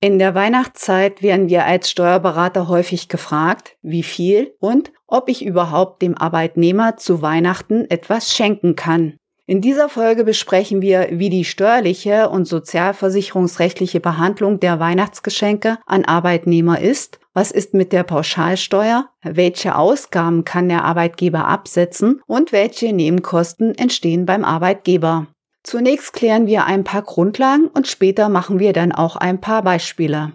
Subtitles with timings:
[0.00, 6.02] In der Weihnachtszeit werden wir als Steuerberater häufig gefragt, wie viel und ob ich überhaupt
[6.02, 9.18] dem Arbeitnehmer zu Weihnachten etwas schenken kann.
[9.46, 16.78] In dieser Folge besprechen wir, wie die steuerliche und sozialversicherungsrechtliche Behandlung der Weihnachtsgeschenke an Arbeitnehmer
[16.80, 23.74] ist, was ist mit der Pauschalsteuer, welche Ausgaben kann der Arbeitgeber absetzen und welche Nebenkosten
[23.74, 25.26] entstehen beim Arbeitgeber.
[25.62, 30.32] Zunächst klären wir ein paar Grundlagen und später machen wir dann auch ein paar Beispiele.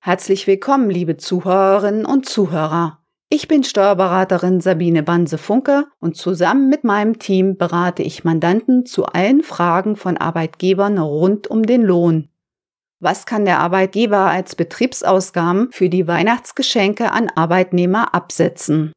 [0.00, 2.98] Herzlich willkommen, liebe Zuhörerinnen und Zuhörer.
[3.30, 9.42] Ich bin Steuerberaterin Sabine Banse-Funke und zusammen mit meinem Team berate ich Mandanten zu allen
[9.42, 12.30] Fragen von Arbeitgebern rund um den Lohn.
[13.00, 18.92] Was kann der Arbeitgeber als Betriebsausgaben für die Weihnachtsgeschenke an Arbeitnehmer absetzen?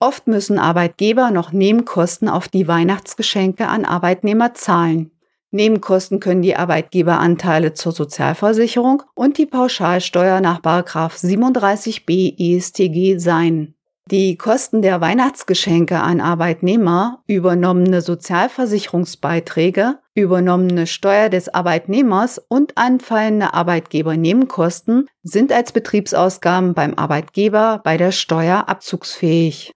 [0.00, 5.10] Oft müssen Arbeitgeber noch Nebenkosten auf die Weihnachtsgeschenke an Arbeitnehmer zahlen.
[5.50, 13.74] Nebenkosten können die Arbeitgeberanteile zur Sozialversicherung und die Pauschalsteuer nach 37b ESTG sein.
[14.10, 25.08] Die Kosten der Weihnachtsgeschenke an Arbeitnehmer, übernommene Sozialversicherungsbeiträge, übernommene Steuer des Arbeitnehmers und anfallende Arbeitgebernebenkosten
[25.22, 29.72] sind als Betriebsausgaben beim Arbeitgeber bei der Steuer abzugsfähig.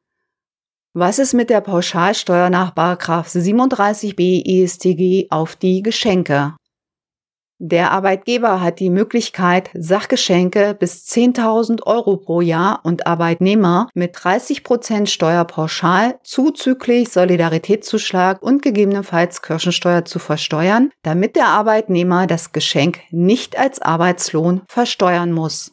[0.94, 6.54] Was ist mit der Pauschalsteuer nach 37b ESTG auf die Geschenke?
[7.58, 14.64] Der Arbeitgeber hat die Möglichkeit, Sachgeschenke bis 10.000 Euro pro Jahr und Arbeitnehmer mit 30
[14.64, 23.56] Prozent Steuerpauschal zuzüglich Solidaritätszuschlag und gegebenenfalls Kirchensteuer zu versteuern, damit der Arbeitnehmer das Geschenk nicht
[23.56, 25.72] als Arbeitslohn versteuern muss.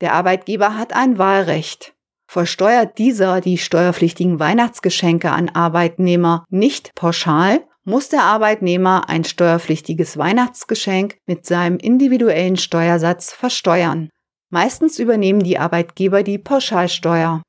[0.00, 1.92] Der Arbeitgeber hat ein Wahlrecht.
[2.30, 11.16] Versteuert dieser die steuerpflichtigen Weihnachtsgeschenke an Arbeitnehmer nicht pauschal, muss der Arbeitnehmer ein steuerpflichtiges Weihnachtsgeschenk
[11.26, 14.10] mit seinem individuellen Steuersatz versteuern.
[14.48, 17.42] Meistens übernehmen die Arbeitgeber die Pauschalsteuer.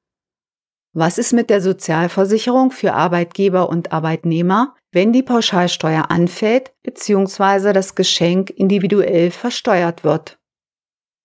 [0.94, 7.72] Was ist mit der Sozialversicherung für Arbeitgeber und Arbeitnehmer, wenn die Pauschalsteuer anfällt bzw.
[7.72, 10.41] das Geschenk individuell versteuert wird?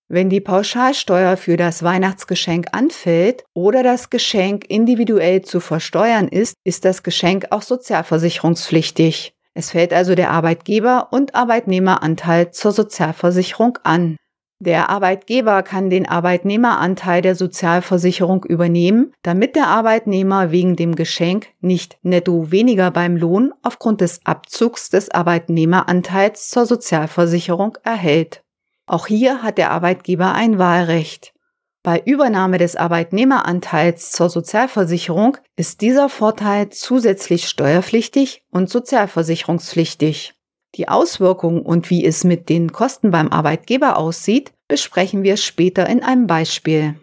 [0.08, 6.84] Wenn die Pauschalsteuer für das Weihnachtsgeschenk anfällt oder das Geschenk individuell zu versteuern ist, ist
[6.84, 9.34] das Geschenk auch sozialversicherungspflichtig.
[9.54, 14.16] Es fällt also der Arbeitgeber- und Arbeitnehmeranteil zur Sozialversicherung an.
[14.58, 21.98] Der Arbeitgeber kann den Arbeitnehmeranteil der Sozialversicherung übernehmen, damit der Arbeitnehmer wegen dem Geschenk nicht
[22.02, 28.45] netto weniger beim Lohn aufgrund des Abzugs des Arbeitnehmeranteils zur Sozialversicherung erhält.
[28.86, 31.34] Auch hier hat der Arbeitgeber ein Wahlrecht.
[31.82, 40.34] Bei Übernahme des Arbeitnehmeranteils zur Sozialversicherung ist dieser Vorteil zusätzlich steuerpflichtig und sozialversicherungspflichtig.
[40.74, 46.02] Die Auswirkungen und wie es mit den Kosten beim Arbeitgeber aussieht, besprechen wir später in
[46.02, 46.96] einem Beispiel.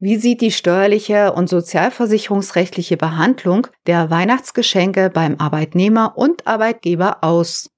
[0.00, 7.70] Wie sieht die steuerliche und sozialversicherungsrechtliche Behandlung der Weihnachtsgeschenke beim Arbeitnehmer und Arbeitgeber aus?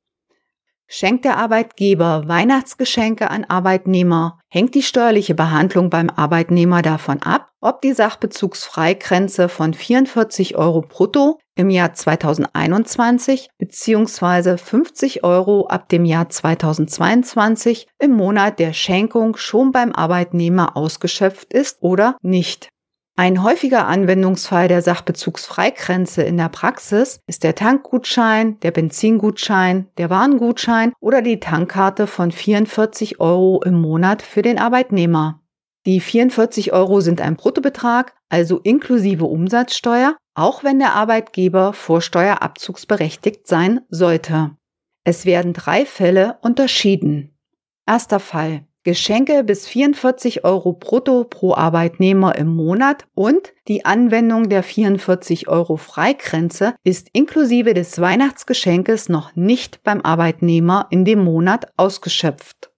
[0.89, 7.83] Schenkt der Arbeitgeber Weihnachtsgeschenke an Arbeitnehmer, hängt die steuerliche Behandlung beim Arbeitnehmer davon ab, ob
[7.83, 14.59] die Sachbezugsfreigrenze von 44 Euro brutto im Jahr 2021 bzw.
[14.59, 21.79] 50 Euro ab dem Jahr 2022 im Monat der Schenkung schon beim Arbeitnehmer ausgeschöpft ist
[21.81, 22.69] oder nicht.
[23.19, 30.93] Ein häufiger Anwendungsfall der Sachbezugsfreigrenze in der Praxis ist der Tankgutschein, der Benzingutschein, der Warengutschein
[31.01, 35.41] oder die Tankkarte von 44 Euro im Monat für den Arbeitnehmer.
[35.87, 43.81] Die 44 Euro sind ein Bruttobetrag, also inklusive Umsatzsteuer, auch wenn der Arbeitgeber vorsteuerabzugsberechtigt sein
[43.89, 44.51] sollte.
[45.05, 47.35] Es werden drei Fälle unterschieden.
[47.87, 48.66] Erster Fall.
[48.87, 55.77] Geschenke bis 44 Euro brutto pro Arbeitnehmer im Monat und die Anwendung der 44 Euro
[55.77, 62.71] Freigrenze ist inklusive des Weihnachtsgeschenkes noch nicht beim Arbeitnehmer in dem Monat ausgeschöpft.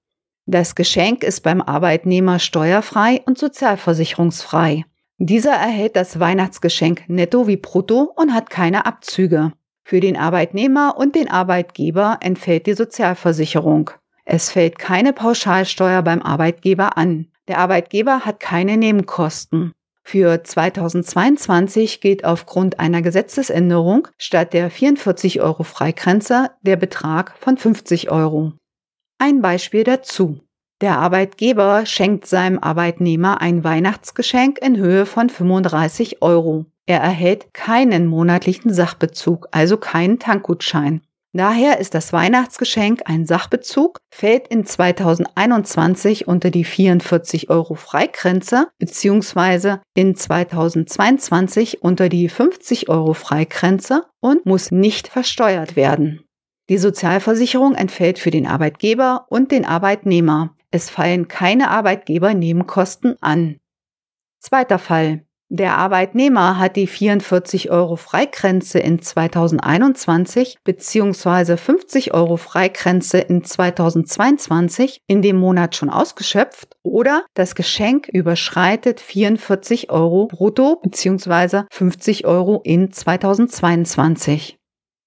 [0.47, 4.87] Das Geschenk ist beim Arbeitnehmer steuerfrei und sozialversicherungsfrei.
[5.19, 9.53] Dieser erhält das Weihnachtsgeschenk netto wie brutto und hat keine Abzüge.
[9.85, 13.91] Für den Arbeitnehmer und den Arbeitgeber entfällt die Sozialversicherung.
[14.31, 17.29] Es fällt keine Pauschalsteuer beim Arbeitgeber an.
[17.49, 19.73] Der Arbeitgeber hat keine Nebenkosten.
[20.03, 28.11] Für 2022 gilt aufgrund einer Gesetzesänderung statt der 44 Euro Freigrenze der Betrag von 50
[28.11, 28.53] Euro.
[29.19, 30.41] Ein Beispiel dazu.
[30.83, 36.67] Der Arbeitgeber schenkt seinem Arbeitnehmer ein Weihnachtsgeschenk in Höhe von 35 Euro.
[36.85, 41.01] Er erhält keinen monatlichen Sachbezug, also keinen Tankgutschein.
[41.35, 49.77] Daher ist das Weihnachtsgeschenk ein Sachbezug, fällt in 2021 unter die 44 Euro Freigrenze bzw.
[49.95, 56.25] in 2022 unter die 50 Euro Freigrenze und muss nicht versteuert werden.
[56.71, 60.55] Die Sozialversicherung entfällt für den Arbeitgeber und den Arbeitnehmer.
[60.71, 63.59] Es fallen keine Arbeitgebernebenkosten an.
[64.39, 65.28] Zweiter Fall.
[65.51, 71.57] Der Arbeitnehmer hat die 44 Euro Freigrenze in 2021 bzw.
[71.57, 79.91] 50 Euro Freigrenze in 2022 in dem Monat schon ausgeschöpft oder das Geschenk überschreitet 44
[79.91, 81.63] Euro brutto bzw.
[81.71, 84.59] 50 Euro in 2022.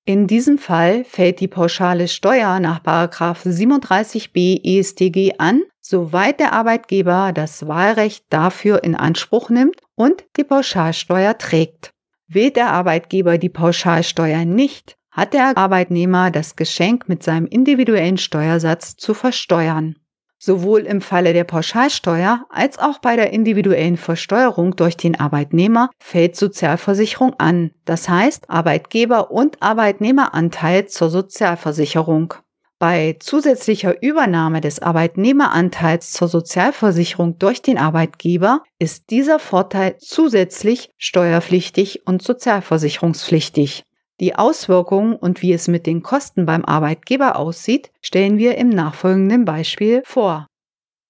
[0.06, 7.68] In diesem Fall fällt die pauschale Steuer nach 37b EStG an, soweit der Arbeitgeber das
[7.68, 11.94] Wahlrecht dafür in Anspruch nimmt und die Pauschalsteuer trägt.
[12.28, 18.96] Wählt der Arbeitgeber die Pauschalsteuer nicht, hat der Arbeitnehmer das Geschenk mit seinem individuellen Steuersatz
[18.96, 19.96] zu versteuern.
[20.40, 26.36] Sowohl im Falle der Pauschalsteuer als auch bei der individuellen Versteuerung durch den Arbeitnehmer fällt
[26.36, 32.34] Sozialversicherung an, das heißt Arbeitgeber- und Arbeitnehmeranteil zur Sozialversicherung.
[32.82, 42.08] Bei zusätzlicher Übernahme des Arbeitnehmeranteils zur Sozialversicherung durch den Arbeitgeber ist dieser Vorteil zusätzlich steuerpflichtig
[42.08, 43.84] und sozialversicherungspflichtig.
[44.20, 49.46] Die Auswirkungen und wie es mit den Kosten beim Arbeitgeber aussieht, stellen wir im nachfolgenden
[49.46, 50.48] Beispiel vor.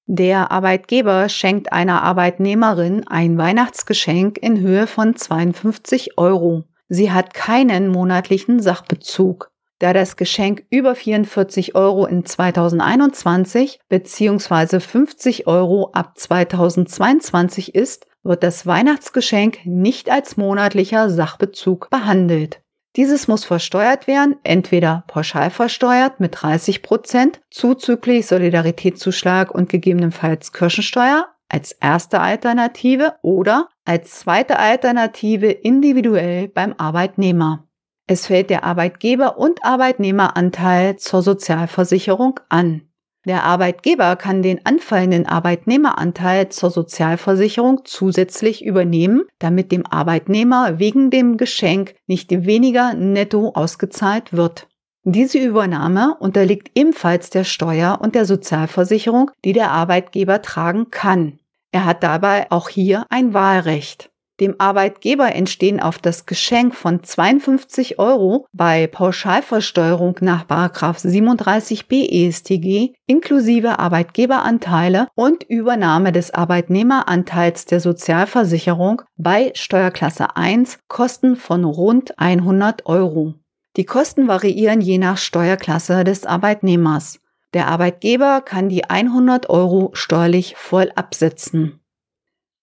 [0.07, 6.65] Der Arbeitgeber schenkt einer Arbeitnehmerin ein Weihnachtsgeschenk in Höhe von 52 Euro.
[6.89, 9.51] Sie hat keinen monatlichen Sachbezug.
[9.81, 14.80] Da das Geschenk über 44 Euro in 2021 bzw.
[14.80, 22.62] 50 Euro ab 2022 ist, wird das Weihnachtsgeschenk nicht als monatlicher Sachbezug behandelt.
[22.95, 31.25] Dieses muss versteuert werden, entweder pauschal versteuert mit 30 Prozent, zuzüglich Solidaritätszuschlag und gegebenenfalls Kirchensteuer
[31.50, 37.68] als erste Alternative oder als zweite Alternative individuell beim Arbeitnehmer.
[38.11, 42.81] Es fällt der Arbeitgeber- und Arbeitnehmeranteil zur Sozialversicherung an.
[43.25, 51.37] Der Arbeitgeber kann den anfallenden Arbeitnehmeranteil zur Sozialversicherung zusätzlich übernehmen, damit dem Arbeitnehmer wegen dem
[51.37, 54.67] Geschenk nicht weniger netto ausgezahlt wird.
[55.05, 61.39] Diese Übernahme unterliegt ebenfalls der Steuer und der Sozialversicherung, die der Arbeitgeber tragen kann.
[61.71, 64.10] Er hat dabei auch hier ein Wahlrecht.
[64.41, 73.77] Dem Arbeitgeber entstehen auf das Geschenk von 52 Euro bei Pauschalversteuerung nach 37b ESTG inklusive
[73.77, 83.35] Arbeitgeberanteile und Übernahme des Arbeitnehmeranteils der Sozialversicherung bei Steuerklasse 1 Kosten von rund 100 Euro.
[83.77, 87.19] Die Kosten variieren je nach Steuerklasse des Arbeitnehmers.
[87.53, 91.79] Der Arbeitgeber kann die 100 Euro steuerlich voll absetzen.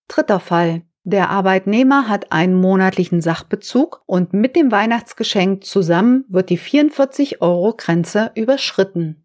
[0.08, 0.82] Dritter Fall.
[1.04, 7.74] Der Arbeitnehmer hat einen monatlichen Sachbezug und mit dem Weihnachtsgeschenk zusammen wird die 44 Euro
[7.76, 9.24] Grenze überschritten.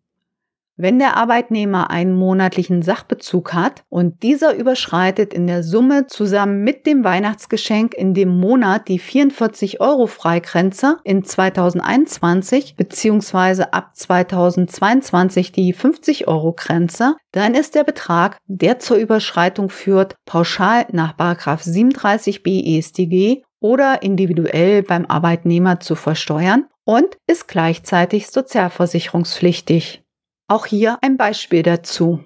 [0.75, 6.87] Wenn der Arbeitnehmer einen monatlichen Sachbezug hat und dieser überschreitet in der Summe zusammen mit
[6.87, 13.65] dem Weihnachtsgeschenk in dem Monat die 44 Euro Freigrenze in 2021 bzw.
[13.71, 20.87] ab 2022 die 50 Euro Grenze, dann ist der Betrag, der zur Überschreitung führt, pauschal
[20.91, 30.02] nach 37b EStG oder individuell beim Arbeitnehmer zu versteuern und ist gleichzeitig sozialversicherungspflichtig.
[30.47, 32.23] Auch hier ein Beispiel dazu.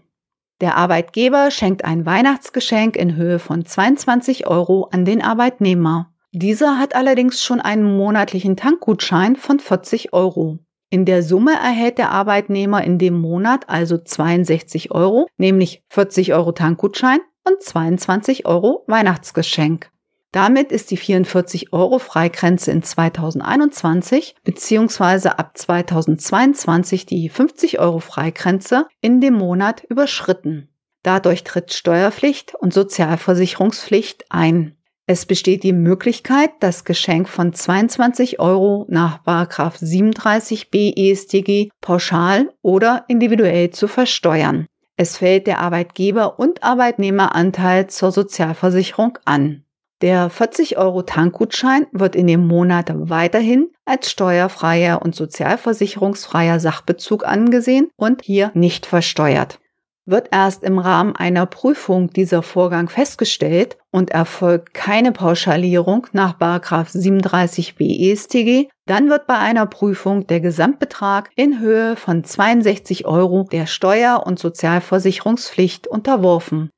[0.59, 6.11] Der Arbeitgeber schenkt ein Weihnachtsgeschenk in Höhe von 22 Euro an den Arbeitnehmer.
[6.31, 10.59] Dieser hat allerdings schon einen monatlichen Tankgutschein von 40 Euro.
[10.89, 16.53] In der Summe erhält der Arbeitnehmer in dem Monat also 62 Euro, nämlich 40 Euro
[16.53, 19.91] Tankgutschein und 22 Euro Weihnachtsgeschenk.
[20.31, 25.29] Damit ist die 44 Euro Freigrenze in 2021 bzw.
[25.29, 30.69] ab 2022 die 50 Euro Freigrenze in dem Monat überschritten.
[31.01, 34.77] Dadurch tritt Steuerpflicht und Sozialversicherungspflicht ein.
[35.05, 43.69] Es besteht die Möglichkeit, das Geschenk von 22 Euro nach 37b EStG pauschal oder individuell
[43.69, 44.67] zu versteuern.
[44.97, 49.63] Es fällt der Arbeitgeber- und Arbeitnehmeranteil zur Sozialversicherung an.
[50.01, 57.89] Der 40 Euro Tankgutschein wird in dem Monat weiterhin als steuerfreier und sozialversicherungsfreier Sachbezug angesehen
[57.95, 59.59] und hier nicht versteuert.
[60.05, 68.11] Wird erst im Rahmen einer Prüfung dieser Vorgang festgestellt und erfolgt keine Pauschalierung nach 37b
[68.11, 74.25] EStG, Dann wird bei einer Prüfung der Gesamtbetrag in Höhe von 62 Euro der Steuer-
[74.25, 76.69] und Sozialversicherungspflicht unterworfen.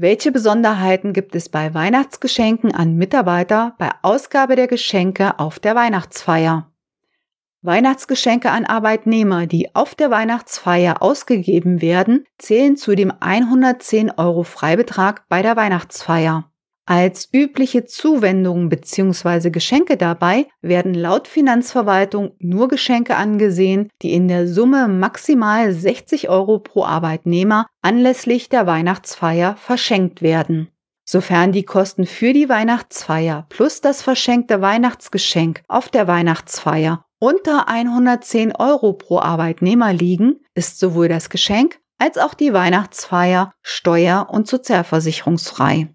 [0.00, 6.70] Welche Besonderheiten gibt es bei Weihnachtsgeschenken an Mitarbeiter bei Ausgabe der Geschenke auf der Weihnachtsfeier?
[7.62, 15.28] Weihnachtsgeschenke an Arbeitnehmer, die auf der Weihnachtsfeier ausgegeben werden, zählen zu dem 110 Euro Freibetrag
[15.28, 16.48] bei der Weihnachtsfeier.
[16.90, 19.50] Als übliche Zuwendungen bzw.
[19.50, 26.60] Geschenke dabei werden laut Finanzverwaltung nur Geschenke angesehen, die in der Summe maximal 60 Euro
[26.60, 30.70] pro Arbeitnehmer anlässlich der Weihnachtsfeier verschenkt werden.
[31.04, 38.56] Sofern die Kosten für die Weihnachtsfeier plus das verschenkte Weihnachtsgeschenk auf der Weihnachtsfeier unter 110
[38.56, 45.90] Euro pro Arbeitnehmer liegen, ist sowohl das Geschenk als auch die Weihnachtsfeier steuer- und sozialversicherungsfrei.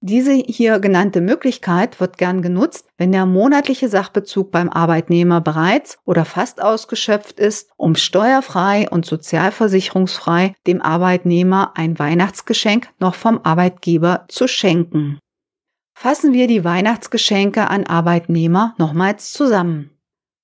[0.00, 6.24] Diese hier genannte Möglichkeit wird gern genutzt, wenn der monatliche Sachbezug beim Arbeitnehmer bereits oder
[6.24, 14.46] fast ausgeschöpft ist, um steuerfrei und sozialversicherungsfrei dem Arbeitnehmer ein Weihnachtsgeschenk noch vom Arbeitgeber zu
[14.46, 15.18] schenken.
[15.94, 19.97] Fassen wir die Weihnachtsgeschenke an Arbeitnehmer nochmals zusammen.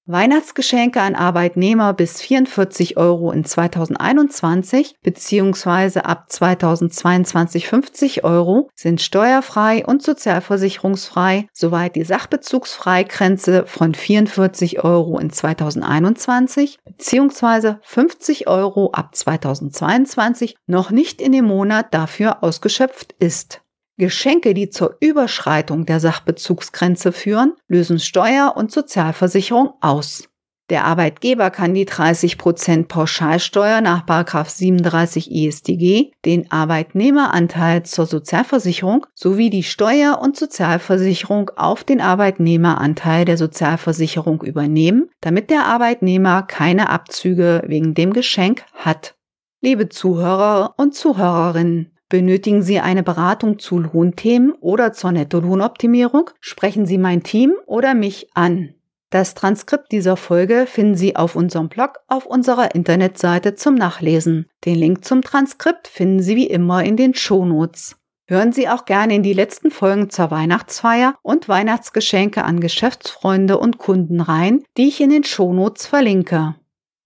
[0.07, 6.01] Weihnachtsgeschenke an Arbeitnehmer bis 44 Euro in 2021 bzw.
[6.01, 15.31] ab 2022 50 Euro sind steuerfrei und sozialversicherungsfrei, soweit die Sachbezugsfreigrenze von 44 Euro in
[15.31, 17.77] 2021 bzw.
[17.81, 23.64] 50 Euro ab 2022 noch nicht in dem Monat dafür ausgeschöpft ist.
[23.97, 30.29] Geschenke, die zur Überschreitung der Sachbezugsgrenze führen, lösen Steuer- und Sozialversicherung aus.
[30.71, 34.07] Der Arbeitgeber kann die 30% Pauschalsteuer nach
[34.49, 43.37] 37 ISDG, den Arbeitnehmeranteil zur Sozialversicherung sowie die Steuer- und Sozialversicherung auf den Arbeitnehmeranteil der
[43.37, 49.17] Sozialversicherung übernehmen, damit der Arbeitnehmer keine Abzüge wegen dem Geschenk hat.
[49.61, 56.31] Liebe Zuhörer und Zuhörerinnen, Benötigen Sie eine Beratung zu Lohnthemen oder zur Nettolohnoptimierung?
[56.41, 58.75] Sprechen Sie mein Team oder mich an.
[59.11, 64.49] Das Transkript dieser Folge finden Sie auf unserem Blog auf unserer Internetseite zum Nachlesen.
[64.65, 67.97] Den Link zum Transkript finden Sie wie immer in den Shownotes.
[68.27, 73.79] Hören Sie auch gerne in die letzten Folgen zur Weihnachtsfeier und Weihnachtsgeschenke an Geschäftsfreunde und
[73.79, 76.57] Kunden rein, die ich in den Shownotes verlinke.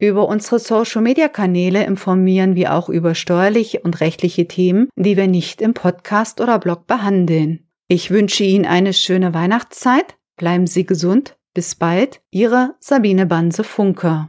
[0.00, 5.74] Über unsere Social-Media-Kanäle informieren wir auch über steuerliche und rechtliche Themen, die wir nicht im
[5.74, 7.66] Podcast oder Blog behandeln.
[7.88, 14.28] Ich wünsche Ihnen eine schöne Weihnachtszeit, bleiben Sie gesund, bis bald, Ihre Sabine Banse Funke.